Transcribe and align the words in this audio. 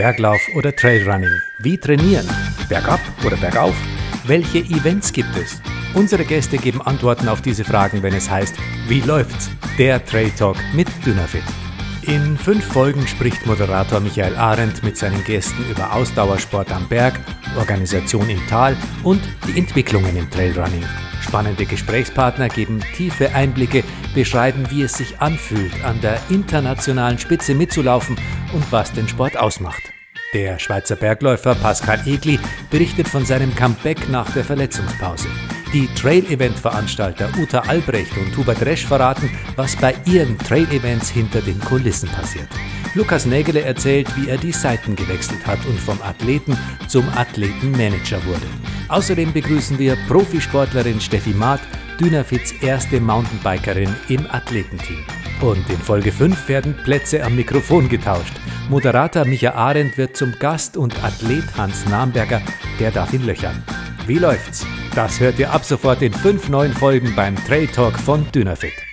Berglauf 0.00 0.40
oder 0.54 0.74
Trailrunning? 0.74 1.42
Wie 1.58 1.76
trainieren? 1.76 2.26
Bergab 2.70 3.00
oder 3.22 3.36
bergauf? 3.36 3.76
Welche 4.24 4.60
Events 4.60 5.12
gibt 5.12 5.36
es? 5.36 5.60
Unsere 5.92 6.24
Gäste 6.24 6.56
geben 6.56 6.80
Antworten 6.80 7.28
auf 7.28 7.42
diese 7.42 7.64
Fragen, 7.64 8.02
wenn 8.02 8.14
es 8.14 8.30
heißt, 8.30 8.54
wie 8.88 9.02
läuft's? 9.02 9.50
Der 9.76 10.02
Trail 10.02 10.30
Talk 10.30 10.56
mit 10.72 10.88
Dynafit. 11.04 11.42
In 12.00 12.38
fünf 12.38 12.64
Folgen 12.64 13.06
spricht 13.06 13.44
Moderator 13.44 14.00
Michael 14.00 14.36
Arendt 14.36 14.82
mit 14.82 14.96
seinen 14.96 15.22
Gästen 15.22 15.70
über 15.70 15.92
Ausdauersport 15.92 16.72
am 16.72 16.88
Berg, 16.88 17.20
Organisation 17.58 18.30
im 18.30 18.40
Tal 18.48 18.78
und 19.02 19.20
die 19.46 19.58
Entwicklungen 19.58 20.16
im 20.16 20.30
Trailrunning. 20.30 20.86
Spannende 21.30 21.64
Gesprächspartner 21.64 22.48
geben 22.48 22.80
tiefe 22.96 23.32
Einblicke, 23.36 23.84
beschreiben, 24.16 24.68
wie 24.70 24.82
es 24.82 24.94
sich 24.94 25.20
anfühlt, 25.20 25.72
an 25.84 26.00
der 26.00 26.18
internationalen 26.28 27.20
Spitze 27.20 27.54
mitzulaufen 27.54 28.16
und 28.52 28.72
was 28.72 28.92
den 28.92 29.06
Sport 29.06 29.36
ausmacht. 29.36 29.92
Der 30.34 30.58
Schweizer 30.58 30.96
Bergläufer 30.96 31.54
Pascal 31.54 32.00
Egli 32.04 32.40
berichtet 32.68 33.06
von 33.06 33.24
seinem 33.24 33.54
Comeback 33.54 34.08
nach 34.08 34.28
der 34.32 34.42
Verletzungspause. 34.42 35.28
Die 35.72 35.86
Trail-Event-Veranstalter 35.94 37.28
Uta 37.38 37.60
Albrecht 37.60 38.16
und 38.16 38.36
Hubert 38.36 38.62
Resch 38.62 38.84
verraten, 38.84 39.30
was 39.54 39.76
bei 39.76 39.94
ihren 40.06 40.36
Trail-Events 40.36 41.10
hinter 41.10 41.42
den 41.42 41.60
Kulissen 41.60 42.08
passiert. 42.08 42.48
Lukas 42.94 43.24
Nägele 43.24 43.62
erzählt, 43.62 44.08
wie 44.16 44.28
er 44.28 44.36
die 44.36 44.52
Seiten 44.52 44.96
gewechselt 44.96 45.46
hat 45.46 45.64
und 45.66 45.78
vom 45.78 46.00
Athleten 46.02 46.58
zum 46.88 47.08
Athletenmanager 47.10 48.24
wurde. 48.24 48.46
Außerdem 48.88 49.32
begrüßen 49.32 49.78
wir 49.78 49.96
Profisportlerin 50.08 51.00
Steffi 51.00 51.30
Maat, 51.30 51.60
Dynafits 52.00 52.52
erste 52.60 53.00
Mountainbikerin 53.00 53.94
im 54.08 54.26
Athletenteam. 54.30 55.04
Und 55.40 55.68
in 55.70 55.78
Folge 55.78 56.10
5 56.10 56.48
werden 56.48 56.74
Plätze 56.84 57.22
am 57.22 57.36
Mikrofon 57.36 57.88
getauscht. 57.88 58.34
Moderator 58.68 59.24
Micha 59.24 59.52
Arendt 59.52 59.96
wird 59.96 60.16
zum 60.16 60.32
Gast 60.38 60.76
und 60.76 61.02
Athlet 61.04 61.44
Hans 61.56 61.86
Namberger, 61.86 62.42
der 62.78 62.90
darf 62.90 63.12
ihn 63.12 63.24
löchern. 63.24 63.62
Wie 64.06 64.18
läuft's? 64.18 64.66
Das 64.94 65.20
hört 65.20 65.38
ihr 65.38 65.52
ab 65.52 65.64
sofort 65.64 66.02
in 66.02 66.12
fünf 66.12 66.48
neuen 66.48 66.72
Folgen 66.72 67.14
beim 67.14 67.36
Trail 67.46 67.68
Talk 67.68 67.96
von 67.98 68.26
Dynafit. 68.32 68.89